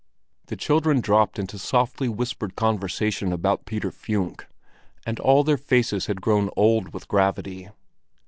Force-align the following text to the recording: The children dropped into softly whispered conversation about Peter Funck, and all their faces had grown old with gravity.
The 0.47 0.55
children 0.55 0.99
dropped 0.99 1.37
into 1.37 1.59
softly 1.59 2.09
whispered 2.09 2.55
conversation 2.55 3.31
about 3.31 3.65
Peter 3.67 3.91
Funck, 3.91 4.47
and 5.05 5.19
all 5.19 5.43
their 5.43 5.57
faces 5.57 6.07
had 6.07 6.21
grown 6.23 6.49
old 6.57 6.91
with 6.91 7.07
gravity. 7.07 7.69